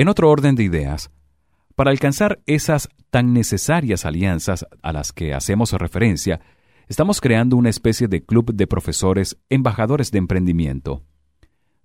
En 0.00 0.08
otro 0.08 0.30
orden 0.30 0.54
de 0.54 0.62
ideas, 0.62 1.10
para 1.76 1.90
alcanzar 1.90 2.40
esas 2.46 2.88
tan 3.10 3.34
necesarias 3.34 4.06
alianzas 4.06 4.64
a 4.80 4.94
las 4.94 5.12
que 5.12 5.34
hacemos 5.34 5.74
referencia, 5.74 6.40
estamos 6.88 7.20
creando 7.20 7.54
una 7.58 7.68
especie 7.68 8.08
de 8.08 8.24
club 8.24 8.54
de 8.54 8.66
profesores 8.66 9.36
embajadores 9.50 10.10
de 10.10 10.16
emprendimiento, 10.16 11.02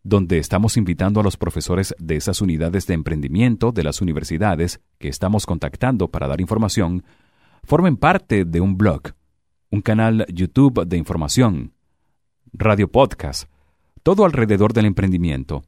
donde 0.02 0.38
estamos 0.38 0.78
invitando 0.78 1.20
a 1.20 1.24
los 1.24 1.36
profesores 1.36 1.94
de 2.00 2.16
esas 2.16 2.40
unidades 2.40 2.88
de 2.88 2.94
emprendimiento 2.94 3.74
de 3.74 3.84
las 3.84 4.00
universidades 4.00 4.80
que 4.98 5.10
estamos 5.10 5.46
contactando 5.46 6.08
para 6.08 6.30
dar 6.30 6.40
información, 6.40 7.04
formen 7.66 7.98
parte 7.98 8.46
de 8.46 8.62
un 8.62 8.78
blog, 8.78 9.10
un 9.72 9.82
canal 9.82 10.26
YouTube 10.30 10.88
de 10.88 10.96
información, 10.96 11.74
radio 12.54 12.90
podcast, 12.90 13.50
todo 14.04 14.24
alrededor 14.24 14.72
del 14.72 14.86
emprendimiento 14.86 15.66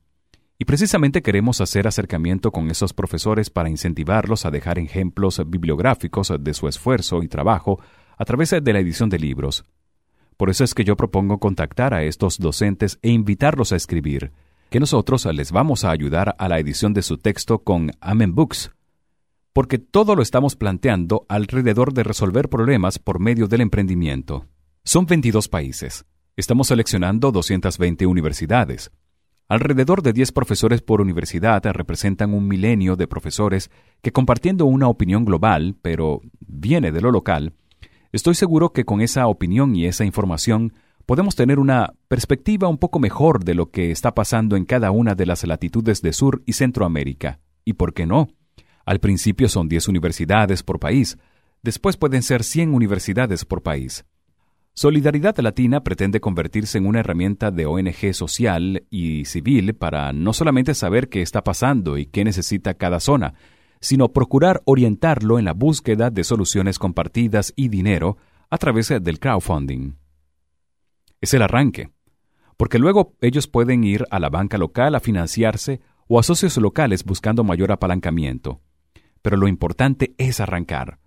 y 0.59 0.65
precisamente 0.65 1.21
queremos 1.21 1.61
hacer 1.61 1.87
acercamiento 1.87 2.51
con 2.51 2.71
esos 2.71 2.93
profesores 2.93 3.49
para 3.49 3.69
incentivarlos 3.69 4.45
a 4.45 4.51
dejar 4.51 4.79
ejemplos 4.79 5.41
bibliográficos 5.47 6.33
de 6.39 6.54
su 6.54 6.68
esfuerzo 6.68 7.21
y 7.21 7.27
trabajo 7.27 7.79
a 8.18 8.25
través 8.25 8.49
de 8.49 8.73
la 8.73 8.79
edición 8.79 9.09
de 9.09 9.19
libros. 9.19 9.65
Por 10.35 10.49
eso 10.49 10.63
es 10.63 10.73
que 10.73 10.83
yo 10.83 10.97
propongo 10.97 11.39
contactar 11.39 11.93
a 11.93 12.04
estos 12.04 12.39
docentes 12.39 12.97
e 13.01 13.09
invitarlos 13.09 13.71
a 13.71 13.75
escribir, 13.75 14.32
que 14.69 14.79
nosotros 14.79 15.25
les 15.25 15.51
vamos 15.51 15.83
a 15.83 15.91
ayudar 15.91 16.35
a 16.39 16.47
la 16.49 16.60
edición 16.60 16.93
de 16.93 17.04
su 17.04 17.18
texto 17.18 17.60
con 17.60 17.91
Amen 18.01 18.33
Books, 18.33 18.71
porque 19.54 19.77
todo 19.77 20.15
lo 20.15 20.21
estamos 20.21 20.55
planteando 20.55 21.25
alrededor 21.29 21.93
de 21.93 22.04
resolver 22.04 22.49
problemas 22.49 22.99
por 22.99 23.19
medio 23.19 23.47
del 23.47 23.61
emprendimiento. 23.61 24.46
Son 24.83 25.05
22 25.05 25.47
países. 25.47 26.05
Estamos 26.35 26.68
seleccionando 26.68 27.32
220 27.32 28.05
universidades, 28.05 28.91
Alrededor 29.50 30.01
de 30.01 30.11
10 30.11 30.33
profesores 30.33 30.82
por 30.82 31.00
universidad 31.00 31.64
representan 31.71 32.33
un 32.33 32.50
milenio 32.50 32.97
de 32.97 33.08
profesores 33.08 33.72
que 34.02 34.11
compartiendo 34.11 34.66
una 34.66 34.89
opinión 34.89 35.23
global, 35.23 35.78
pero 35.81 36.19
viene 36.39 36.91
de 36.91 36.99
lo 36.99 37.11
local, 37.11 37.53
estoy 38.11 38.36
seguro 38.36 38.73
que 38.73 38.83
con 38.83 38.99
esa 38.99 39.27
opinión 39.27 39.73
y 39.73 39.86
esa 39.86 40.03
información 40.03 40.73
podemos 41.05 41.38
tener 41.38 41.59
una 41.59 41.94
perspectiva 42.09 42.67
un 42.67 42.77
poco 42.77 42.99
mejor 42.99 43.45
de 43.45 43.55
lo 43.55 43.71
que 43.71 43.91
está 43.91 44.13
pasando 44.13 44.58
en 44.58 44.66
cada 44.66 44.91
una 44.91 45.16
de 45.16 45.25
las 45.25 45.47
latitudes 45.47 46.02
de 46.02 46.11
Sur 46.11 46.43
y 46.45 46.52
Centroamérica. 46.52 47.39
¿Y 47.64 47.73
por 47.73 47.93
qué 47.93 48.05
no? 48.05 48.27
Al 48.86 48.99
principio 48.99 49.47
son 49.47 49.69
10 49.69 49.88
universidades 49.88 50.61
por 50.61 50.77
país, 50.77 51.17
después 51.64 51.95
pueden 51.95 52.21
ser 52.21 52.43
100 52.43 52.73
universidades 52.73 53.45
por 53.45 53.64
país. 53.64 54.03
Solidaridad 54.80 55.36
Latina 55.39 55.83
pretende 55.83 56.22
convertirse 56.22 56.78
en 56.78 56.86
una 56.86 57.00
herramienta 57.00 57.50
de 57.50 57.66
ONG 57.66 58.14
social 58.14 58.86
y 58.92 59.25
civil 59.25 59.73
para 59.73 60.14
no 60.14 60.33
solamente 60.33 60.75
saber 60.75 61.09
qué 61.09 61.23
está 61.23 61.44
pasando 61.44 61.97
y 61.97 62.06
qué 62.06 62.23
necesita 62.23 62.75
cada 62.75 63.00
zona, 63.00 63.33
sino 63.81 64.14
procurar 64.14 64.61
orientarlo 64.66 65.39
en 65.39 65.45
la 65.45 65.53
búsqueda 65.53 66.11
de 66.11 66.23
soluciones 66.23 66.78
compartidas 66.78 67.53
y 67.55 67.70
dinero 67.70 68.17
a 68.52 68.59
través 68.59 68.89
del 68.89 69.20
crowdfunding. 69.20 69.95
Es 71.22 71.33
el 71.33 71.42
arranque, 71.42 71.89
porque 72.55 72.78
luego 72.78 73.16
ellos 73.20 73.48
pueden 73.48 73.83
ir 73.83 74.05
a 74.11 74.20
la 74.20 74.30
banca 74.30 74.59
local 74.59 74.94
a 74.94 75.00
financiarse 75.00 75.81
o 76.08 76.20
a 76.20 76.23
socios 76.23 76.55
locales 76.58 77.03
buscando 77.03 77.44
mayor 77.44 77.72
apalancamiento. 77.72 78.61
Pero 79.23 79.38
lo 79.38 79.48
importante 79.48 80.14
es 80.20 80.39
arrancar, 80.39 81.00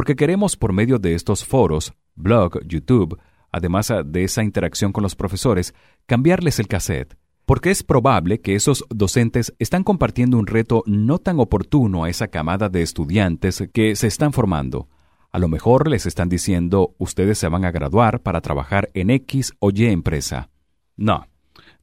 porque 0.00 0.16
queremos 0.16 0.56
por 0.56 0.72
medio 0.72 0.98
de 0.98 1.12
estos 1.12 1.44
foros 1.44 1.92
blog, 2.14 2.66
YouTube, 2.66 3.20
además 3.52 3.92
de 4.02 4.24
esa 4.24 4.42
interacción 4.42 4.92
con 4.92 5.02
los 5.02 5.14
profesores, 5.14 5.74
cambiarles 6.06 6.58
el 6.58 6.68
cassette, 6.68 7.18
porque 7.44 7.70
es 7.70 7.82
probable 7.82 8.40
que 8.40 8.54
esos 8.54 8.82
docentes 8.88 9.52
están 9.58 9.84
compartiendo 9.84 10.38
un 10.38 10.46
reto 10.46 10.84
no 10.86 11.18
tan 11.18 11.38
oportuno 11.38 12.04
a 12.04 12.08
esa 12.08 12.28
camada 12.28 12.70
de 12.70 12.80
estudiantes 12.80 13.62
que 13.74 13.94
se 13.94 14.06
están 14.06 14.32
formando. 14.32 14.88
A 15.32 15.38
lo 15.38 15.48
mejor 15.48 15.86
les 15.86 16.06
están 16.06 16.30
diciendo 16.30 16.94
ustedes 16.96 17.36
se 17.36 17.48
van 17.48 17.66
a 17.66 17.70
graduar 17.70 18.22
para 18.22 18.40
trabajar 18.40 18.88
en 18.94 19.10
X 19.10 19.52
o 19.58 19.68
Y 19.70 19.84
empresa. 19.84 20.48
No, 20.96 21.26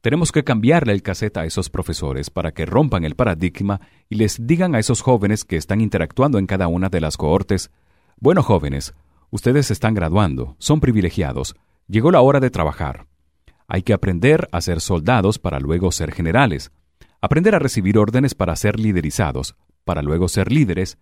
tenemos 0.00 0.32
que 0.32 0.42
cambiarle 0.42 0.92
el 0.92 1.02
cassette 1.02 1.36
a 1.36 1.44
esos 1.44 1.70
profesores 1.70 2.30
para 2.30 2.50
que 2.50 2.66
rompan 2.66 3.04
el 3.04 3.14
paradigma 3.14 3.80
y 4.08 4.16
les 4.16 4.44
digan 4.44 4.74
a 4.74 4.80
esos 4.80 5.02
jóvenes 5.02 5.44
que 5.44 5.56
están 5.56 5.80
interactuando 5.80 6.40
en 6.40 6.48
cada 6.48 6.66
una 6.66 6.88
de 6.88 7.00
las 7.00 7.16
cohortes, 7.16 7.70
bueno 8.20 8.42
jóvenes, 8.42 8.94
Ustedes 9.30 9.70
están 9.70 9.92
graduando, 9.92 10.56
son 10.58 10.80
privilegiados. 10.80 11.54
Llegó 11.86 12.10
la 12.10 12.22
hora 12.22 12.40
de 12.40 12.48
trabajar. 12.48 13.06
Hay 13.66 13.82
que 13.82 13.92
aprender 13.92 14.48
a 14.52 14.62
ser 14.62 14.80
soldados 14.80 15.38
para 15.38 15.60
luego 15.60 15.92
ser 15.92 16.12
generales. 16.12 16.72
Aprender 17.20 17.54
a 17.54 17.58
recibir 17.58 17.98
órdenes 17.98 18.34
para 18.34 18.56
ser 18.56 18.80
liderizados, 18.80 19.54
para 19.84 20.00
luego 20.00 20.28
ser 20.28 20.50
líderes. 20.50 20.96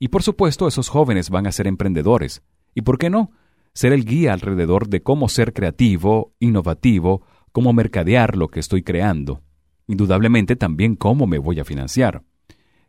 Y 0.00 0.08
por 0.08 0.24
supuesto 0.24 0.66
esos 0.66 0.88
jóvenes 0.88 1.30
van 1.30 1.46
a 1.46 1.52
ser 1.52 1.68
emprendedores. 1.68 2.42
¿Y 2.74 2.82
por 2.82 2.98
qué 2.98 3.10
no? 3.10 3.30
Ser 3.74 3.92
el 3.92 4.04
guía 4.04 4.32
alrededor 4.32 4.88
de 4.88 5.04
cómo 5.04 5.28
ser 5.28 5.52
creativo, 5.52 6.34
innovativo, 6.40 7.22
cómo 7.52 7.72
mercadear 7.72 8.36
lo 8.36 8.48
que 8.48 8.58
estoy 8.58 8.82
creando. 8.82 9.42
Indudablemente 9.86 10.56
también 10.56 10.96
cómo 10.96 11.28
me 11.28 11.38
voy 11.38 11.60
a 11.60 11.64
financiar. 11.64 12.24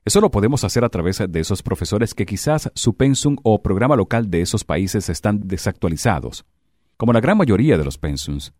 Eso 0.06 0.22
lo 0.22 0.32
podemos 0.32 0.64
hacer 0.64 0.86
a 0.86 0.90
través 0.90 1.22
de 1.28 1.40
esos 1.40 1.62
profesores 1.62 2.14
que 2.14 2.26
quizás 2.26 2.72
su 2.74 2.96
pensum 2.96 3.36
o 3.44 3.62
programa 3.62 3.96
local 3.96 4.30
de 4.30 4.42
esos 4.42 4.64
países 4.64 5.10
están 5.10 5.48
desactualizados, 5.48 6.46
como 6.98 7.14
la 7.14 7.20
gran 7.20 7.38
mayoría 7.38 7.78
de 7.78 7.84
los 7.84 7.98
pensums. 7.98 8.54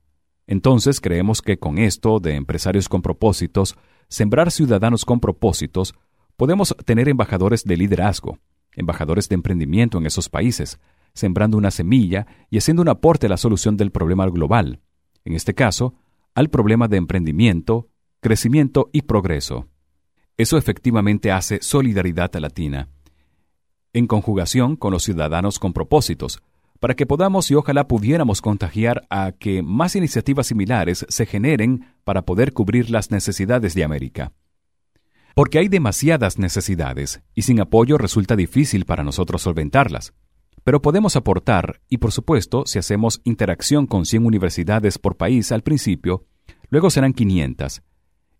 Entonces 0.48 1.00
creemos 1.00 1.42
que 1.42 1.58
con 1.58 1.78
esto 1.78 2.20
de 2.20 2.36
empresarios 2.36 2.90
con 2.90 3.02
propósitos, 3.02 3.78
sembrar 4.10 4.52
ciudadanos 4.52 5.06
con 5.06 5.20
propósitos, 5.20 5.94
podemos 6.36 6.76
tener 6.86 7.08
embajadores 7.08 7.64
de 7.64 7.78
liderazgo, 7.78 8.40
embajadores 8.74 9.30
de 9.30 9.36
emprendimiento 9.36 9.98
en 9.98 10.06
esos 10.06 10.30
países, 10.30 10.80
sembrando 11.14 11.58
una 11.58 11.72
semilla 11.72 12.28
y 12.50 12.58
haciendo 12.58 12.82
un 12.82 12.90
aporte 12.90 13.28
a 13.28 13.30
la 13.30 13.38
solución 13.38 13.78
del 13.78 13.92
problema 13.92 14.28
global, 14.28 14.82
en 15.24 15.36
este 15.36 15.54
caso, 15.54 15.96
al 16.34 16.50
problema 16.50 16.88
de 16.88 16.98
emprendimiento, 16.98 17.90
crecimiento 18.22 18.90
y 18.94 19.04
progreso. 19.04 19.68
Eso 20.40 20.58
efectivamente 20.58 21.34
hace 21.34 21.60
solidaridad 21.62 22.34
latina, 22.36 22.88
en 23.92 24.08
conjugación 24.08 24.78
con 24.78 24.94
los 24.94 25.04
ciudadanos 25.04 25.60
con 25.60 25.74
propósitos, 25.74 26.42
para 26.80 26.94
que 26.94 27.06
podamos 27.06 27.52
y 27.52 27.56
ojalá 27.56 27.90
pudiéramos 27.90 28.42
contagiar 28.42 29.06
a 29.10 29.34
que 29.34 29.62
más 29.62 29.98
iniciativas 29.98 30.48
similares 30.48 31.06
se 31.10 31.26
generen 31.26 31.94
para 32.06 32.22
poder 32.22 32.54
cubrir 32.54 32.90
las 32.90 33.12
necesidades 33.12 33.74
de 33.74 33.84
América. 33.84 34.32
Porque 35.36 35.60
hay 35.60 35.68
demasiadas 35.68 36.40
necesidades 36.40 37.22
y 37.36 37.42
sin 37.42 37.60
apoyo 37.60 37.98
resulta 37.98 38.38
difícil 38.38 38.86
para 38.86 39.04
nosotros 39.04 39.42
solventarlas. 39.42 40.14
Pero 40.64 40.82
podemos 40.82 41.18
aportar 41.18 41.82
y 41.90 41.98
por 41.98 42.14
supuesto 42.14 42.64
si 42.66 42.80
hacemos 42.80 43.20
interacción 43.26 43.88
con 43.88 44.06
100 44.06 44.26
universidades 44.26 45.00
por 45.00 45.18
país 45.18 45.52
al 45.52 45.64
principio, 45.64 46.28
luego 46.70 46.90
serán 46.90 47.12
500. 47.12 47.82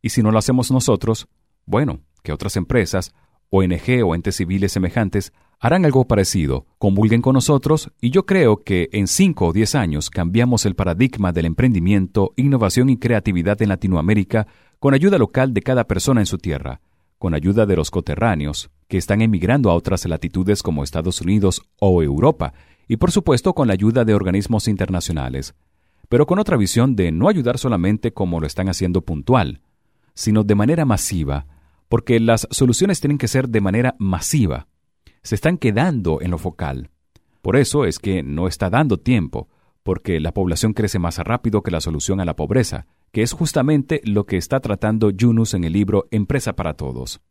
Y 0.02 0.12
si 0.12 0.24
no 0.24 0.32
lo 0.32 0.40
hacemos 0.40 0.72
nosotros, 0.72 1.28
bueno, 1.70 2.00
que 2.24 2.34
otras 2.34 2.58
empresas, 2.58 3.14
ONG 3.52 4.04
o 4.04 4.16
entes 4.16 4.38
civiles 4.38 4.72
semejantes 4.72 5.34
harán 5.60 5.86
algo 5.86 6.08
parecido, 6.08 6.66
convulguen 6.80 7.22
con 7.22 7.34
nosotros 7.36 7.92
y 8.02 8.10
yo 8.10 8.26
creo 8.26 8.64
que 8.64 8.90
en 8.92 9.06
5 9.06 9.46
o 9.46 9.54
10 9.54 9.76
años 9.76 10.10
cambiamos 10.10 10.66
el 10.66 10.74
paradigma 10.74 11.32
del 11.32 11.46
emprendimiento, 11.46 12.34
innovación 12.38 12.90
y 12.90 12.98
creatividad 12.98 13.62
en 13.62 13.70
Latinoamérica 13.70 14.48
con 14.80 14.96
ayuda 14.96 15.20
local 15.20 15.54
de 15.54 15.62
cada 15.62 15.86
persona 15.86 16.22
en 16.22 16.26
su 16.26 16.40
tierra, 16.40 16.82
con 17.20 17.36
ayuda 17.36 17.68
de 17.68 17.76
los 17.76 17.92
coterráneos, 17.92 18.72
que 18.88 18.98
están 18.98 19.22
emigrando 19.22 19.70
a 19.70 19.76
otras 19.76 20.08
latitudes 20.08 20.64
como 20.64 20.84
Estados 20.84 21.22
Unidos 21.22 21.62
o 21.80 22.02
Europa, 22.02 22.54
y 22.88 22.98
por 22.98 23.12
supuesto 23.12 23.54
con 23.54 23.68
la 23.68 23.74
ayuda 23.74 24.06
de 24.06 24.16
organismos 24.16 24.68
internacionales, 24.68 25.54
pero 26.08 26.26
con 26.26 26.40
otra 26.40 26.58
visión 26.58 26.96
de 26.96 27.12
no 27.12 27.30
ayudar 27.30 27.60
solamente 27.60 28.12
como 28.12 28.40
lo 28.40 28.48
están 28.48 28.70
haciendo 28.70 29.02
puntual, 29.02 29.62
sino 30.16 30.44
de 30.44 30.56
manera 30.56 30.84
masiva, 30.84 31.46
porque 31.90 32.20
las 32.20 32.48
soluciones 32.52 33.02
tienen 33.02 33.18
que 33.18 33.28
ser 33.28 33.50
de 33.50 33.62
manera 33.62 33.96
masiva. 34.00 34.68
Se 35.24 35.36
están 35.36 35.58
quedando 35.58 36.22
en 36.22 36.32
lo 36.32 36.38
focal. 36.38 36.92
Por 37.42 37.58
eso 37.58 37.86
es 37.86 38.00
que 38.00 38.24
no 38.24 38.48
está 38.48 38.70
dando 38.70 38.98
tiempo, 38.98 39.50
porque 39.84 40.20
la 40.20 40.34
población 40.34 40.74
crece 40.74 41.00
más 41.00 41.18
rápido 41.18 41.64
que 41.64 41.72
la 41.72 41.82
solución 41.82 42.20
a 42.20 42.26
la 42.26 42.36
pobreza, 42.36 42.86
que 43.12 43.24
es 43.24 43.34
justamente 43.34 44.02
lo 44.04 44.26
que 44.26 44.38
está 44.38 44.60
tratando 44.60 45.10
Yunus 45.10 45.54
en 45.56 45.64
el 45.64 45.74
libro 45.74 46.08
Empresa 46.12 46.56
para 46.56 46.76
Todos. 46.76 47.22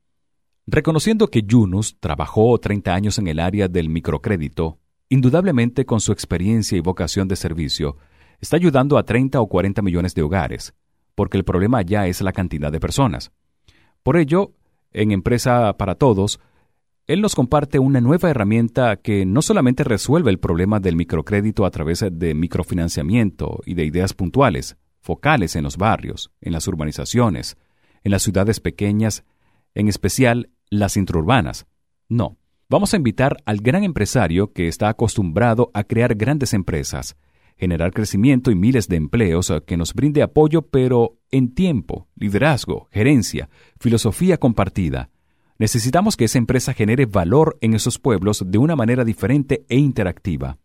Reconociendo 0.66 1.28
que 1.28 1.42
Yunus 1.42 1.98
trabajó 2.00 2.58
30 2.58 2.94
años 2.94 3.18
en 3.18 3.28
el 3.28 3.38
área 3.38 3.68
del 3.68 3.88
microcrédito, 3.88 4.78
indudablemente 5.08 5.86
con 5.86 6.00
su 6.00 6.12
experiencia 6.12 6.76
y 6.76 6.80
vocación 6.80 7.28
de 7.28 7.36
servicio, 7.36 7.96
está 8.40 8.56
ayudando 8.56 8.98
a 8.98 9.04
30 9.04 9.40
o 9.40 9.46
40 9.46 9.82
millones 9.82 10.14
de 10.14 10.22
hogares, 10.22 10.74
porque 11.14 11.38
el 11.38 11.44
problema 11.44 11.82
ya 11.82 12.06
es 12.06 12.20
la 12.20 12.32
cantidad 12.32 12.72
de 12.72 12.80
personas. 12.80 13.32
Por 14.02 14.16
ello, 14.16 14.52
en 14.92 15.12
Empresa 15.12 15.76
para 15.76 15.94
Todos, 15.94 16.40
él 17.06 17.22
nos 17.22 17.34
comparte 17.34 17.78
una 17.78 18.02
nueva 18.02 18.28
herramienta 18.28 18.96
que 18.96 19.24
no 19.24 19.40
solamente 19.40 19.82
resuelve 19.82 20.30
el 20.30 20.38
problema 20.38 20.78
del 20.78 20.94
microcrédito 20.94 21.64
a 21.64 21.70
través 21.70 22.04
de 22.10 22.34
microfinanciamiento 22.34 23.60
y 23.64 23.74
de 23.74 23.86
ideas 23.86 24.12
puntuales, 24.12 24.76
focales 25.00 25.56
en 25.56 25.64
los 25.64 25.78
barrios, 25.78 26.30
en 26.42 26.52
las 26.52 26.68
urbanizaciones, 26.68 27.56
en 28.04 28.10
las 28.10 28.22
ciudades 28.22 28.60
pequeñas, 28.60 29.24
en 29.74 29.88
especial 29.88 30.50
las 30.68 30.98
intraurbanas. 30.98 31.66
No, 32.10 32.36
vamos 32.68 32.92
a 32.92 32.98
invitar 32.98 33.38
al 33.46 33.58
gran 33.58 33.84
empresario 33.84 34.52
que 34.52 34.68
está 34.68 34.90
acostumbrado 34.90 35.70
a 35.72 35.84
crear 35.84 36.14
grandes 36.14 36.52
empresas, 36.52 37.16
generar 37.58 37.92
crecimiento 37.92 38.50
y 38.50 38.54
miles 38.54 38.88
de 38.88 38.96
empleos 38.96 39.52
que 39.66 39.76
nos 39.76 39.92
brinde 39.92 40.22
apoyo, 40.22 40.62
pero 40.62 41.18
en 41.30 41.54
tiempo, 41.54 42.08
liderazgo, 42.16 42.88
gerencia, 42.90 43.50
filosofía 43.78 44.38
compartida. 44.38 45.10
Necesitamos 45.58 46.16
que 46.16 46.26
esa 46.26 46.38
empresa 46.38 46.72
genere 46.72 47.06
valor 47.06 47.58
en 47.60 47.74
esos 47.74 47.98
pueblos 47.98 48.44
de 48.46 48.58
una 48.58 48.76
manera 48.76 49.04
diferente 49.04 49.64
e 49.68 49.76
interactiva. 49.76 50.58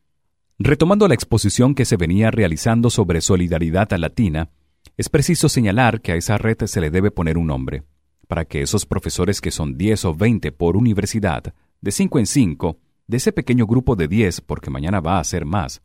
Retomando 0.59 1.07
la 1.07 1.15
exposición 1.15 1.73
que 1.73 1.83
se 1.83 1.97
venía 1.97 2.29
realizando 2.29 2.91
sobre 2.91 3.21
solidaridad 3.21 3.91
latina, 3.97 4.51
es 4.95 5.09
preciso 5.09 5.49
señalar 5.49 5.99
que 6.01 6.11
a 6.11 6.15
esa 6.15 6.37
red 6.37 6.57
se 6.65 6.79
le 6.79 6.91
debe 6.91 7.09
poner 7.09 7.39
un 7.39 7.47
nombre, 7.47 7.83
para 8.27 8.45
que 8.45 8.61
esos 8.61 8.85
profesores 8.85 9.41
que 9.41 9.49
son 9.49 9.77
10 9.77 10.05
o 10.05 10.13
20 10.13 10.51
por 10.51 10.77
universidad, 10.77 11.55
de 11.81 11.91
5 11.91 12.19
en 12.19 12.25
5, 12.27 12.77
de 13.07 13.17
ese 13.17 13.31
pequeño 13.31 13.65
grupo 13.65 13.95
de 13.95 14.07
10, 14.07 14.41
porque 14.41 14.69
mañana 14.69 14.99
va 14.99 15.19
a 15.19 15.23
ser 15.23 15.45
más, 15.45 15.81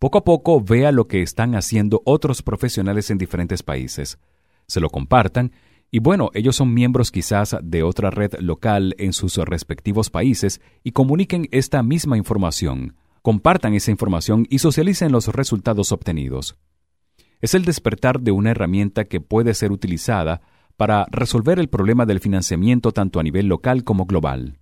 poco 0.00 0.18
a 0.18 0.24
poco 0.24 0.62
vea 0.62 0.92
lo 0.92 1.06
que 1.06 1.20
están 1.20 1.54
haciendo 1.54 2.00
otros 2.06 2.42
profesionales 2.42 3.10
en 3.10 3.18
diferentes 3.18 3.62
países, 3.62 4.18
se 4.66 4.80
lo 4.80 4.88
compartan 4.88 5.52
y 5.90 5.98
bueno, 5.98 6.30
ellos 6.32 6.56
son 6.56 6.72
miembros 6.72 7.10
quizás 7.10 7.56
de 7.62 7.82
otra 7.82 8.10
red 8.10 8.32
local 8.38 8.94
en 8.96 9.12
sus 9.12 9.36
respectivos 9.36 10.08
países 10.08 10.62
y 10.82 10.92
comuniquen 10.92 11.48
esta 11.50 11.82
misma 11.82 12.16
información, 12.16 12.96
compartan 13.20 13.74
esa 13.74 13.90
información 13.90 14.46
y 14.48 14.60
socialicen 14.60 15.12
los 15.12 15.28
resultados 15.28 15.92
obtenidos. 15.92 16.56
Es 17.42 17.54
el 17.54 17.66
despertar 17.66 18.20
de 18.20 18.30
una 18.30 18.52
herramienta 18.52 19.04
que 19.04 19.20
puede 19.20 19.52
ser 19.52 19.70
utilizada 19.70 20.40
para 20.78 21.06
resolver 21.10 21.58
el 21.58 21.68
problema 21.68 22.06
del 22.06 22.20
financiamiento 22.20 22.92
tanto 22.92 23.20
a 23.20 23.22
nivel 23.22 23.48
local 23.48 23.84
como 23.84 24.06
global. 24.06 24.59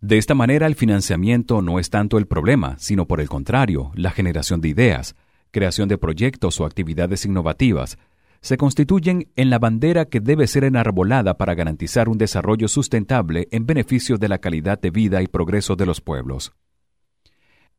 De 0.00 0.16
esta 0.16 0.34
manera 0.34 0.66
el 0.66 0.76
financiamiento 0.76 1.60
no 1.60 1.80
es 1.80 1.90
tanto 1.90 2.18
el 2.18 2.26
problema, 2.26 2.76
sino 2.78 3.06
por 3.06 3.20
el 3.20 3.28
contrario, 3.28 3.90
la 3.94 4.12
generación 4.12 4.60
de 4.60 4.68
ideas, 4.68 5.16
creación 5.50 5.88
de 5.88 5.98
proyectos 5.98 6.60
o 6.60 6.64
actividades 6.64 7.24
innovativas, 7.24 7.98
se 8.40 8.56
constituyen 8.56 9.28
en 9.34 9.50
la 9.50 9.58
bandera 9.58 10.04
que 10.04 10.20
debe 10.20 10.46
ser 10.46 10.62
enarbolada 10.62 11.36
para 11.36 11.54
garantizar 11.54 12.08
un 12.08 12.18
desarrollo 12.18 12.68
sustentable 12.68 13.48
en 13.50 13.66
beneficio 13.66 14.16
de 14.18 14.28
la 14.28 14.38
calidad 14.38 14.80
de 14.80 14.90
vida 14.90 15.20
y 15.22 15.26
progreso 15.26 15.74
de 15.74 15.86
los 15.86 16.00
pueblos. 16.00 16.52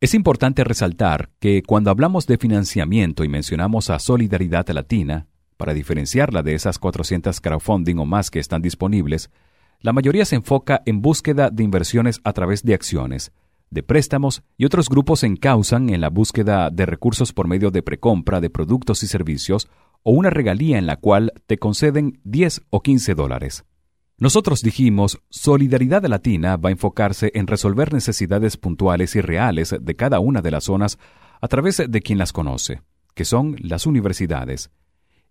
Es 0.01 0.13
importante 0.13 0.65
resaltar 0.65 1.29
que 1.39 1.63
cuando 1.63 1.89
hablamos 1.89 2.27
de 2.27 2.37
financiamiento 2.37 3.23
y 3.23 3.29
mencionamos 3.29 3.89
a 3.89 3.99
Solidaridad 3.99 4.67
Latina, 4.69 5.27
para 5.55 5.73
diferenciarla 5.73 6.41
de 6.41 6.53
esas 6.53 6.79
400 6.79 7.39
crowdfunding 7.41 7.97
o 7.97 8.05
más 8.05 8.31
que 8.31 8.39
están 8.39 8.61
disponibles, 8.61 9.29
la 9.81 9.93
mayoría 9.93 10.25
se 10.25 10.35
enfoca 10.35 10.81
en 10.85 11.01
búsqueda 11.01 11.49
de 11.49 11.63
inversiones 11.63 12.19
a 12.23 12.33
través 12.33 12.63
de 12.63 12.73
acciones, 12.73 13.31
de 13.69 13.83
préstamos 13.83 14.43
y 14.57 14.65
otros 14.65 14.89
grupos 14.89 15.21
se 15.21 15.27
encausan 15.27 15.89
en 15.89 16.01
la 16.01 16.09
búsqueda 16.09 16.69
de 16.69 16.85
recursos 16.85 17.33
por 17.33 17.47
medio 17.47 17.71
de 17.71 17.83
precompra 17.83 18.41
de 18.41 18.49
productos 18.49 19.03
y 19.03 19.07
servicios 19.07 19.69
o 20.03 20.11
una 20.11 20.29
regalía 20.29 20.77
en 20.77 20.87
la 20.87 20.97
cual 20.97 21.33
te 21.45 21.57
conceden 21.57 22.19
10 22.23 22.63
o 22.69 22.81
15 22.81 23.15
dólares. 23.15 23.65
Nosotros 24.17 24.61
dijimos, 24.61 25.21
Solidaridad 25.29 26.03
Latina 26.05 26.57
va 26.57 26.69
a 26.69 26.71
enfocarse 26.73 27.31
en 27.35 27.47
resolver 27.47 27.93
necesidades 27.93 28.57
puntuales 28.57 29.15
y 29.15 29.21
reales 29.21 29.73
de 29.79 29.95
cada 29.95 30.19
una 30.19 30.41
de 30.41 30.51
las 30.51 30.65
zonas 30.65 30.97
a 31.39 31.47
través 31.47 31.81
de 31.87 32.01
quien 32.01 32.17
las 32.17 32.33
conoce, 32.33 32.81
que 33.13 33.23
son 33.23 33.55
las 33.59 33.85
universidades. 33.85 34.71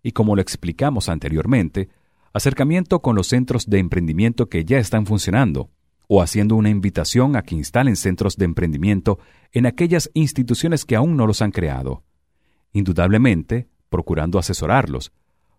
Y 0.01 0.13
como 0.13 0.35
lo 0.35 0.41
explicamos 0.41 1.07
anteriormente, 1.07 1.89
acercamiento 2.33 3.01
con 3.01 3.15
los 3.15 3.27
centros 3.27 3.67
de 3.67 3.79
emprendimiento 3.79 4.49
que 4.49 4.65
ya 4.65 4.77
están 4.77 5.05
funcionando, 5.05 5.69
o 6.07 6.21
haciendo 6.23 6.55
una 6.55 6.69
invitación 6.69 7.35
a 7.35 7.43
que 7.43 7.55
instalen 7.55 7.95
centros 7.95 8.35
de 8.35 8.45
emprendimiento 8.45 9.19
en 9.51 9.67
aquellas 9.67 10.09
instituciones 10.15 10.83
que 10.83 10.95
aún 10.95 11.15
no 11.15 11.27
los 11.27 11.41
han 11.41 11.51
creado. 11.51 12.03
Indudablemente, 12.73 13.69
procurando 13.89 14.39
asesorarlos, 14.39 15.11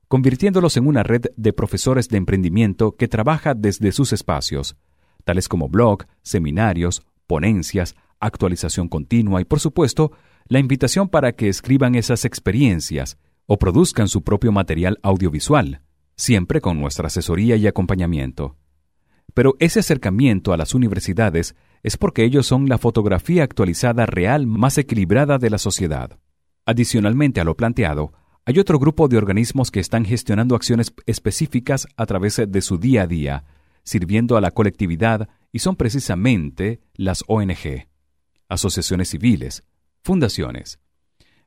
convirtiéndolos 0.08 0.76
en 0.76 0.88
una 0.88 1.04
red 1.04 1.26
de 1.36 1.52
profesores 1.52 2.08
de 2.08 2.16
emprendimiento 2.16 2.96
que 2.96 3.06
trabaja 3.06 3.54
desde 3.54 3.92
sus 3.92 4.12
espacios, 4.12 4.76
tales 5.24 5.48
como 5.48 5.68
blog, 5.68 6.06
seminarios, 6.22 7.02
ponencias, 7.28 7.94
actualización 8.18 8.88
continua 8.88 9.40
y, 9.40 9.44
por 9.44 9.60
supuesto, 9.60 10.10
la 10.48 10.58
invitación 10.58 11.08
para 11.08 11.32
que 11.32 11.48
escriban 11.48 11.94
esas 11.94 12.24
experiencias 12.24 13.18
o 13.46 13.56
produzcan 13.56 14.08
su 14.08 14.22
propio 14.22 14.50
material 14.50 14.98
audiovisual, 15.02 15.82
siempre 16.20 16.60
con 16.60 16.78
nuestra 16.78 17.06
asesoría 17.06 17.56
y 17.56 17.66
acompañamiento. 17.66 18.58
Pero 19.32 19.54
ese 19.58 19.80
acercamiento 19.80 20.52
a 20.52 20.58
las 20.58 20.74
universidades 20.74 21.56
es 21.82 21.96
porque 21.96 22.24
ellos 22.24 22.46
son 22.46 22.68
la 22.68 22.76
fotografía 22.76 23.42
actualizada 23.42 24.04
real 24.04 24.46
más 24.46 24.76
equilibrada 24.76 25.38
de 25.38 25.48
la 25.48 25.56
sociedad. 25.56 26.18
Adicionalmente 26.66 27.40
a 27.40 27.44
lo 27.44 27.56
planteado, 27.56 28.12
hay 28.44 28.58
otro 28.58 28.78
grupo 28.78 29.08
de 29.08 29.16
organismos 29.16 29.70
que 29.70 29.80
están 29.80 30.04
gestionando 30.04 30.54
acciones 30.54 30.92
específicas 31.06 31.88
a 31.96 32.04
través 32.04 32.42
de 32.46 32.60
su 32.60 32.76
día 32.76 33.02
a 33.02 33.06
día, 33.06 33.44
sirviendo 33.82 34.36
a 34.36 34.42
la 34.42 34.50
colectividad 34.50 35.30
y 35.52 35.60
son 35.60 35.74
precisamente 35.74 36.82
las 36.92 37.24
ONG, 37.28 37.88
asociaciones 38.48 39.08
civiles, 39.08 39.64
fundaciones. 40.02 40.80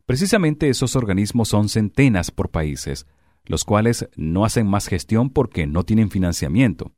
Precisamente 0.08 0.68
esos 0.68 0.96
organismos 0.96 1.50
son 1.50 1.70
centenas 1.70 2.32
por 2.32 2.50
países, 2.50 3.06
los 3.46 3.66
cuales 3.66 4.08
no 4.16 4.46
hacen 4.46 4.68
más 4.68 4.88
gestión 4.88 5.30
porque 5.30 5.68
no 5.68 5.84
tienen 5.84 6.10
financiamiento. 6.10 6.92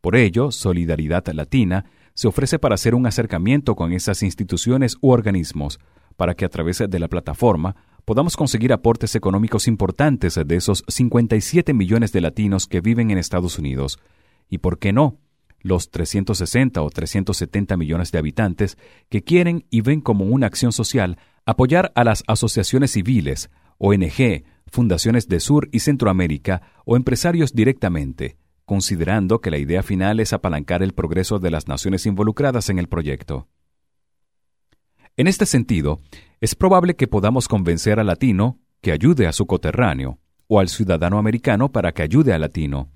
Por 0.00 0.16
ello, 0.16 0.50
Solidaridad 0.50 1.26
Latina 1.28 1.86
se 2.14 2.28
ofrece 2.28 2.58
para 2.58 2.74
hacer 2.74 2.94
un 2.94 3.06
acercamiento 3.06 3.74
con 3.76 3.92
esas 3.92 4.22
instituciones 4.22 4.96
u 5.00 5.10
organismos, 5.10 5.78
para 6.16 6.34
que 6.34 6.44
a 6.44 6.48
través 6.48 6.78
de 6.78 6.98
la 6.98 7.08
plataforma 7.08 7.76
podamos 8.04 8.36
conseguir 8.36 8.72
aportes 8.72 9.14
económicos 9.14 9.68
importantes 9.68 10.40
de 10.44 10.56
esos 10.56 10.84
57 10.88 11.74
millones 11.74 12.12
de 12.12 12.20
latinos 12.20 12.66
que 12.66 12.80
viven 12.80 13.10
en 13.10 13.18
Estados 13.18 13.58
Unidos. 13.58 13.98
Y 14.48 14.58
por 14.58 14.78
qué 14.78 14.92
no, 14.92 15.18
los 15.60 15.90
360 15.90 16.82
o 16.82 16.90
370 16.90 17.76
millones 17.76 18.10
de 18.12 18.18
habitantes 18.18 18.78
que 19.08 19.22
quieren 19.22 19.66
y 19.70 19.82
ven 19.82 20.00
como 20.00 20.24
una 20.24 20.46
acción 20.46 20.72
social 20.72 21.18
apoyar 21.44 21.92
a 21.94 22.04
las 22.04 22.24
asociaciones 22.26 22.92
civiles, 22.92 23.50
ONG, 23.78 24.44
fundaciones 24.66 25.28
de 25.28 25.40
Sur 25.40 25.68
y 25.72 25.80
Centroamérica 25.80 26.62
o 26.84 26.96
empresarios 26.96 27.52
directamente, 27.54 28.36
considerando 28.64 29.40
que 29.40 29.50
la 29.50 29.58
idea 29.58 29.82
final 29.82 30.20
es 30.20 30.32
apalancar 30.32 30.82
el 30.82 30.92
progreso 30.92 31.38
de 31.38 31.50
las 31.50 31.68
naciones 31.68 32.04
involucradas 32.06 32.68
en 32.68 32.78
el 32.78 32.88
proyecto. 32.88 33.48
En 35.16 35.26
este 35.26 35.46
sentido, 35.46 36.00
es 36.40 36.54
probable 36.54 36.94
que 36.94 37.08
podamos 37.08 37.48
convencer 37.48 37.98
al 37.98 38.06
latino 38.06 38.58
que 38.80 38.92
ayude 38.92 39.26
a 39.26 39.32
su 39.32 39.46
coterráneo, 39.46 40.18
o 40.48 40.60
al 40.60 40.68
ciudadano 40.68 41.18
americano 41.18 41.70
para 41.70 41.92
que 41.92 42.02
ayude 42.02 42.32
al 42.32 42.40
latino. 42.40 42.90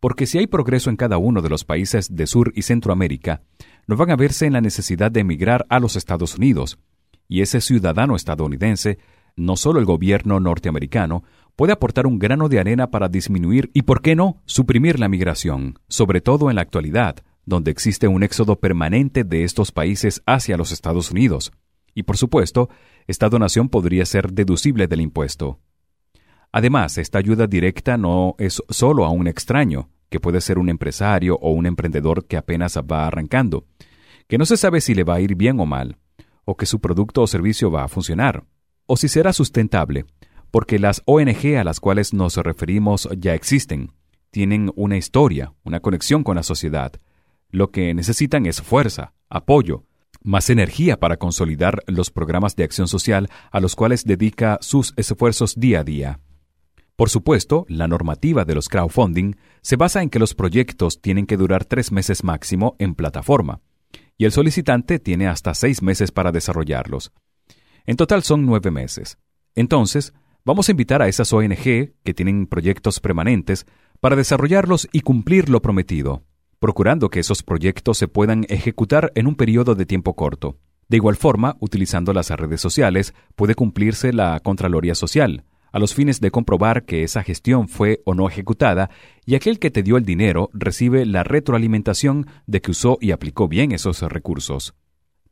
Porque 0.00 0.26
si 0.26 0.38
hay 0.38 0.46
progreso 0.46 0.90
en 0.90 0.96
cada 0.96 1.18
uno 1.18 1.42
de 1.42 1.48
los 1.48 1.64
países 1.64 2.14
de 2.14 2.26
Sur 2.26 2.52
y 2.56 2.62
Centroamérica, 2.62 3.42
no 3.86 3.96
van 3.96 4.10
a 4.10 4.16
verse 4.16 4.46
en 4.46 4.52
la 4.52 4.60
necesidad 4.60 5.10
de 5.10 5.20
emigrar 5.20 5.66
a 5.68 5.78
los 5.78 5.96
Estados 5.96 6.36
Unidos. 6.36 6.78
Y 7.28 7.40
ese 7.40 7.60
ciudadano 7.60 8.16
estadounidense, 8.16 8.98
no 9.36 9.56
solo 9.56 9.80
el 9.80 9.86
gobierno 9.86 10.40
norteamericano, 10.40 11.24
puede 11.56 11.72
aportar 11.72 12.06
un 12.06 12.18
grano 12.18 12.48
de 12.48 12.58
arena 12.58 12.90
para 12.90 13.08
disminuir 13.08 13.70
y, 13.74 13.82
por 13.82 14.02
qué 14.02 14.16
no, 14.16 14.42
suprimir 14.46 14.98
la 14.98 15.08
migración, 15.08 15.78
sobre 15.88 16.20
todo 16.20 16.50
en 16.50 16.56
la 16.56 16.62
actualidad, 16.62 17.16
donde 17.44 17.70
existe 17.70 18.08
un 18.08 18.22
éxodo 18.22 18.56
permanente 18.60 19.24
de 19.24 19.44
estos 19.44 19.72
países 19.72 20.22
hacia 20.26 20.56
los 20.56 20.72
Estados 20.72 21.10
Unidos. 21.10 21.52
Y 21.94 22.04
por 22.04 22.16
supuesto, 22.16 22.68
esta 23.06 23.28
donación 23.28 23.68
podría 23.68 24.06
ser 24.06 24.32
deducible 24.32 24.86
del 24.86 25.00
impuesto. 25.00 25.58
Además, 26.52 26.98
esta 26.98 27.18
ayuda 27.18 27.46
directa 27.46 27.96
no 27.96 28.34
es 28.38 28.62
solo 28.68 29.04
a 29.04 29.10
un 29.10 29.26
extraño, 29.26 29.88
que 30.08 30.20
puede 30.20 30.40
ser 30.40 30.58
un 30.58 30.68
empresario 30.68 31.36
o 31.40 31.50
un 31.52 31.66
emprendedor 31.66 32.26
que 32.26 32.36
apenas 32.36 32.76
va 32.78 33.06
arrancando, 33.06 33.64
que 34.28 34.38
no 34.38 34.44
se 34.44 34.56
sabe 34.56 34.80
si 34.80 34.94
le 34.94 35.04
va 35.04 35.14
a 35.14 35.20
ir 35.20 35.34
bien 35.34 35.58
o 35.58 35.66
mal, 35.66 35.96
o 36.44 36.56
que 36.56 36.66
su 36.66 36.80
producto 36.80 37.22
o 37.22 37.26
servicio 37.26 37.70
va 37.70 37.84
a 37.84 37.88
funcionar, 37.88 38.44
o 38.86 38.96
si 38.96 39.08
será 39.08 39.32
sustentable, 39.32 40.04
porque 40.50 40.78
las 40.78 41.02
ONG 41.06 41.56
a 41.58 41.64
las 41.64 41.80
cuales 41.80 42.12
nos 42.12 42.36
referimos 42.36 43.08
ya 43.18 43.34
existen, 43.34 43.92
tienen 44.30 44.70
una 44.76 44.96
historia, 44.96 45.52
una 45.64 45.80
conexión 45.80 46.24
con 46.24 46.36
la 46.36 46.42
sociedad. 46.42 46.92
Lo 47.50 47.70
que 47.70 47.94
necesitan 47.94 48.46
es 48.46 48.62
fuerza, 48.62 49.12
apoyo, 49.28 49.84
más 50.22 50.50
energía 50.50 50.98
para 50.98 51.16
consolidar 51.16 51.82
los 51.86 52.10
programas 52.10 52.56
de 52.56 52.64
acción 52.64 52.88
social 52.88 53.28
a 53.50 53.60
los 53.60 53.76
cuales 53.76 54.04
dedica 54.04 54.58
sus 54.60 54.94
esfuerzos 54.96 55.54
día 55.56 55.80
a 55.80 55.84
día. 55.84 56.20
Por 56.96 57.10
supuesto, 57.10 57.64
la 57.68 57.88
normativa 57.88 58.44
de 58.44 58.54
los 58.54 58.68
crowdfunding 58.68 59.34
se 59.62 59.76
basa 59.76 60.02
en 60.02 60.10
que 60.10 60.18
los 60.18 60.34
proyectos 60.34 61.00
tienen 61.00 61.26
que 61.26 61.36
durar 61.36 61.64
tres 61.64 61.90
meses 61.90 62.22
máximo 62.24 62.76
en 62.78 62.94
plataforma, 62.94 63.60
y 64.16 64.24
el 64.24 64.32
solicitante 64.32 64.98
tiene 64.98 65.26
hasta 65.26 65.54
seis 65.54 65.82
meses 65.82 66.12
para 66.12 66.32
desarrollarlos. 66.32 67.12
En 67.86 67.96
total 67.96 68.22
son 68.22 68.46
nueve 68.46 68.70
meses. 68.70 69.18
Entonces, 69.54 70.12
vamos 70.44 70.68
a 70.68 70.72
invitar 70.72 71.02
a 71.02 71.08
esas 71.08 71.32
ONG 71.32 71.92
que 72.04 72.14
tienen 72.14 72.46
proyectos 72.46 73.00
permanentes 73.00 73.66
para 74.00 74.16
desarrollarlos 74.16 74.88
y 74.92 75.00
cumplir 75.00 75.48
lo 75.48 75.62
prometido, 75.62 76.24
procurando 76.58 77.10
que 77.10 77.20
esos 77.20 77.42
proyectos 77.42 77.98
se 77.98 78.08
puedan 78.08 78.46
ejecutar 78.48 79.12
en 79.14 79.26
un 79.26 79.34
periodo 79.34 79.74
de 79.74 79.86
tiempo 79.86 80.14
corto. 80.14 80.58
De 80.88 80.96
igual 80.96 81.16
forma, 81.16 81.56
utilizando 81.60 82.12
las 82.12 82.30
redes 82.30 82.60
sociales, 82.60 83.14
puede 83.34 83.54
cumplirse 83.54 84.12
la 84.12 84.40
Contraloría 84.40 84.94
Social, 84.94 85.44
a 85.72 85.78
los 85.78 85.94
fines 85.94 86.20
de 86.20 86.30
comprobar 86.30 86.84
que 86.84 87.02
esa 87.02 87.22
gestión 87.22 87.68
fue 87.68 88.02
o 88.04 88.14
no 88.14 88.28
ejecutada 88.28 88.90
y 89.24 89.34
aquel 89.34 89.58
que 89.58 89.70
te 89.70 89.82
dio 89.82 89.96
el 89.96 90.04
dinero 90.04 90.50
recibe 90.52 91.06
la 91.06 91.24
retroalimentación 91.24 92.26
de 92.46 92.60
que 92.60 92.72
usó 92.72 92.98
y 93.00 93.10
aplicó 93.10 93.48
bien 93.48 93.72
esos 93.72 94.02
recursos. 94.02 94.74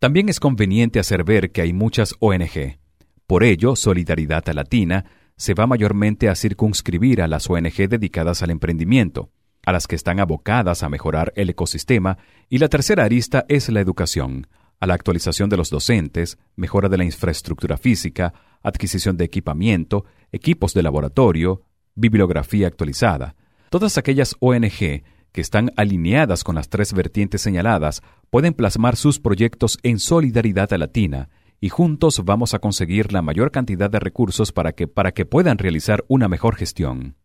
También 0.01 0.31
es 0.31 0.41
conveniente 0.41 0.99
hacer 0.99 1.25
ver 1.25 1.53
que 1.53 1.61
hay 1.61 1.75
muchas 1.75 2.15
ONG. 2.21 2.79
Por 3.27 3.45
ello, 3.45 3.77
Solidaridad 3.77 4.47
Latina 4.55 5.05
se 5.37 5.53
va 5.53 5.67
mayormente 5.67 6.31
a 6.31 6.35
circunscribir 6.35 7.21
a 7.21 7.29
las 7.29 7.51
ONG 7.51 7.87
dedicadas 7.87 8.43
al 8.43 8.49
emprendimiento, 8.49 9.31
a 9.67 9.73
las 9.73 9.87
que 9.87 9.97
están 9.97 10.19
abocadas 10.19 10.83
a 10.83 10.89
mejorar 10.89 11.35
el 11.37 11.51
ecosistema, 11.51 12.17
y 12.49 12.57
la 12.57 12.69
tercera 12.69 13.05
arista 13.05 13.45
es 13.51 13.69
la 13.69 13.81
educación, 13.81 14.47
a 14.81 14.87
la 14.87 14.95
actualización 14.95 15.51
de 15.51 15.59
los 15.59 15.69
docentes, 15.69 16.39
mejora 16.57 16.89
de 16.89 16.97
la 16.97 17.05
infraestructura 17.05 17.77
física, 17.77 18.33
adquisición 18.63 19.19
de 19.19 19.27
equipamiento, 19.27 20.07
equipos 20.33 20.73
de 20.73 20.83
laboratorio, 20.83 21.67
bibliografía 21.95 22.69
actualizada. 22.69 23.37
Todas 23.69 23.99
aquellas 23.99 24.35
ONG 24.41 25.03
que 25.33 25.41
están 25.41 25.73
alineadas 25.77 26.45
con 26.45 26.57
las 26.57 26.69
tres 26.69 26.93
vertientes 26.93 27.41
señaladas 27.41 28.03
pueden 28.31 28.55
plasmar 28.55 28.97
sus 28.97 29.21
proyectos 29.21 29.79
en 29.83 29.99
solidaridad 29.99 30.71
latina 30.73 31.29
y 31.61 31.69
juntos 31.69 32.23
vamos 32.25 32.55
a 32.55 32.59
conseguir 32.59 33.13
la 33.13 33.23
mayor 33.23 33.51
cantidad 33.51 33.91
de 33.91 34.01
recursos 34.01 34.53
para 34.53 34.73
que, 34.73 34.89
para 34.89 35.13
que 35.13 35.27
puedan 35.27 35.59
realizar 35.59 36.05
una 36.09 36.29
mejor 36.29 36.57
gestión. 36.57 37.17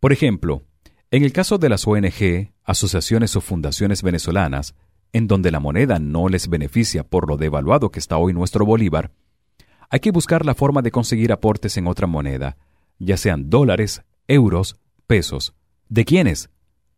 Por 0.00 0.12
ejemplo, 0.12 0.64
en 1.10 1.24
el 1.24 1.32
caso 1.32 1.58
de 1.58 1.68
las 1.68 1.86
ONG, 1.86 2.52
asociaciones 2.64 3.36
o 3.36 3.40
fundaciones 3.40 4.02
venezolanas, 4.02 4.74
en 5.12 5.28
donde 5.28 5.50
la 5.50 5.60
moneda 5.60 5.98
no 5.98 6.28
les 6.28 6.48
beneficia 6.48 7.04
por 7.04 7.28
lo 7.28 7.36
devaluado 7.36 7.90
que 7.90 7.98
está 7.98 8.16
hoy 8.16 8.32
nuestro 8.32 8.64
bolívar, 8.64 9.12
hay 9.90 10.00
que 10.00 10.10
buscar 10.10 10.46
la 10.46 10.54
forma 10.54 10.80
de 10.80 10.90
conseguir 10.90 11.32
aportes 11.32 11.76
en 11.76 11.86
otra 11.86 12.06
moneda, 12.06 12.56
ya 12.98 13.18
sean 13.18 13.50
dólares, 13.50 14.02
euros, 14.26 14.76
pesos. 15.06 15.54
¿De 15.90 16.06
quiénes? 16.06 16.48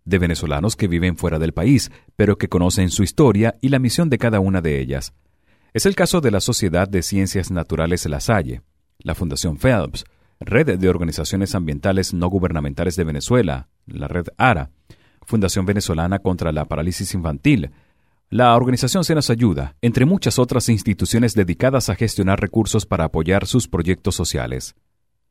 De 0.05 0.19
venezolanos 0.19 0.77
que 0.77 0.89
viven 0.89 1.17
fuera 1.17 1.39
del 1.39 1.53
país, 1.53 1.91
pero 2.17 2.37
que 2.37 2.49
conocen 2.49 2.91
su 2.91 3.03
historia 3.03 3.57
y 3.61 3.69
la 3.69 3.79
misión 3.79 4.11
de 4.11 4.19
cada 4.19 4.41
una 4.41 4.61
de 4.61 4.81
ellas. 4.81 5.15
Es 5.73 5.87
el 5.87 5.97
caso 5.97 6.21
de 6.21 6.31
la 6.31 6.41
Sociedad 6.41 6.89
de 6.89 7.03
Ciencias 7.03 7.51
Naturales 7.51 8.07
La 8.07 8.21
Salle, 8.21 8.63
la 8.99 9.15
Fundación 9.15 9.59
Phelps, 9.59 10.05
Red 10.41 10.79
de 10.79 10.89
Organizaciones 10.89 11.55
Ambientales 11.55 12.13
No 12.13 12.29
Gubernamentales 12.29 12.97
de 12.97 13.05
Venezuela, 13.05 13.69
la 13.87 14.09
Red 14.09 14.27
ARA, 14.37 14.71
Fundación 15.27 15.65
Venezolana 15.65 16.19
contra 16.19 16.53
la 16.53 16.67
Parálisis 16.67 17.15
Infantil, 17.15 17.71
la 18.31 18.57
organización 18.57 19.05
Se 19.05 19.15
nos 19.15 19.31
ayuda, 19.31 19.77
entre 19.81 20.07
muchas 20.07 20.39
otras 20.39 20.69
instituciones 20.69 21.35
dedicadas 21.35 21.89
a 21.89 21.95
gestionar 21.95 22.41
recursos 22.41 22.85
para 22.85 23.05
apoyar 23.05 23.47
sus 23.47 23.69
proyectos 23.69 24.15
sociales. 24.15 24.75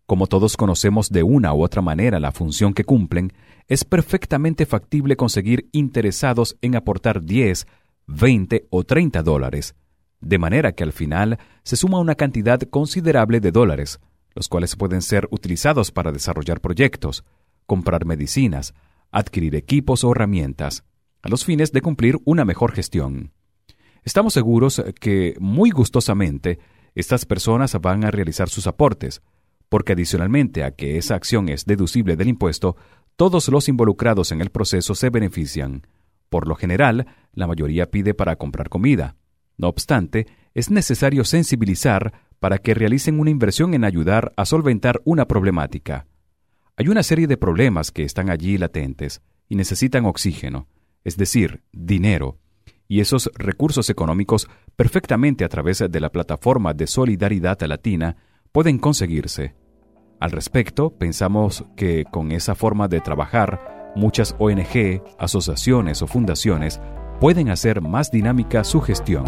Como 0.05 0.27
todos 0.27 0.57
conocemos 0.57 1.09
de 1.09 1.23
una 1.23 1.53
u 1.53 1.63
otra 1.63 1.81
manera 1.81 2.19
la 2.19 2.31
función 2.31 2.73
que 2.73 2.83
cumplen, 2.83 3.31
es 3.67 3.85
perfectamente 3.85 4.65
factible 4.65 5.15
conseguir 5.15 5.69
interesados 5.71 6.57
en 6.61 6.75
aportar 6.75 7.23
10, 7.23 7.65
20 8.07 8.67
o 8.69 8.83
30 8.83 9.23
dólares, 9.23 9.75
de 10.19 10.37
manera 10.37 10.73
que 10.73 10.83
al 10.83 10.91
final 10.91 11.39
se 11.63 11.77
suma 11.77 11.99
una 11.99 12.15
cantidad 12.15 12.59
considerable 12.61 13.39
de 13.39 13.51
dólares, 13.51 14.01
los 14.35 14.49
cuales 14.49 14.75
pueden 14.75 15.01
ser 15.01 15.27
utilizados 15.31 15.91
para 15.91 16.11
desarrollar 16.11 16.59
proyectos, 16.59 17.23
comprar 17.65 18.05
medicinas, 18.05 18.73
adquirir 19.11 19.55
equipos 19.55 20.03
o 20.03 20.11
herramientas, 20.11 20.83
a 21.21 21.29
los 21.29 21.45
fines 21.45 21.71
de 21.71 21.81
cumplir 21.81 22.19
una 22.25 22.43
mejor 22.43 22.73
gestión. 22.73 23.31
Estamos 24.03 24.33
seguros 24.33 24.83
que, 24.99 25.35
muy 25.39 25.69
gustosamente, 25.69 26.59
estas 26.93 27.25
personas 27.25 27.73
van 27.79 28.03
a 28.03 28.11
realizar 28.11 28.49
sus 28.49 28.67
aportes, 28.67 29.21
porque 29.73 29.93
adicionalmente 29.93 30.63
a 30.63 30.69
que 30.69 30.99
esa 30.99 31.15
acción 31.15 31.49
es 31.49 31.65
deducible 31.65 32.15
del 32.15 32.27
impuesto, 32.27 32.75
todos 33.15 33.47
los 33.47 33.67
involucrados 33.67 34.31
en 34.31 34.39
el 34.39 34.51
proceso 34.51 34.93
se 34.93 35.09
benefician. 35.09 35.87
Por 36.29 36.47
lo 36.47 36.53
general, 36.53 37.07
la 37.33 37.47
mayoría 37.47 37.89
pide 37.89 38.13
para 38.13 38.35
comprar 38.35 38.69
comida. 38.69 39.15
No 39.57 39.69
obstante, 39.69 40.27
es 40.53 40.69
necesario 40.69 41.23
sensibilizar 41.23 42.13
para 42.37 42.59
que 42.59 42.75
realicen 42.75 43.19
una 43.19 43.31
inversión 43.31 43.73
en 43.73 43.83
ayudar 43.83 44.31
a 44.37 44.45
solventar 44.45 45.01
una 45.05 45.27
problemática. 45.27 46.05
Hay 46.77 46.87
una 46.87 47.01
serie 47.01 47.25
de 47.25 47.37
problemas 47.37 47.89
que 47.89 48.03
están 48.03 48.29
allí 48.29 48.59
latentes 48.59 49.23
y 49.49 49.55
necesitan 49.55 50.05
oxígeno 50.05 50.67
es 51.03 51.17
decir, 51.17 51.63
dinero, 51.71 52.37
y 52.87 52.99
esos 52.99 53.31
recursos 53.33 53.89
económicos 53.89 54.47
perfectamente 54.75 55.43
a 55.43 55.49
través 55.49 55.79
de 55.79 55.99
la 55.99 56.11
plataforma 56.11 56.75
de 56.75 56.85
solidaridad 56.85 57.59
latina 57.63 58.17
pueden 58.51 58.77
conseguirse. 58.77 59.62
Al 60.23 60.31
respecto, 60.31 60.89
pensamos 60.89 61.65
que 61.75 62.05
con 62.05 62.31
esa 62.31 62.55
forma 62.55 62.87
de 62.87 63.01
trabajar, 63.01 63.91
muchas 63.93 64.37
ONG, 64.39 65.03
asociaciones 65.19 66.01
o 66.01 66.07
fundaciones 66.07 66.79
pueden 67.19 67.49
hacer 67.49 67.81
más 67.81 68.09
dinámica 68.09 68.63
su 68.63 68.79
gestión. 68.79 69.25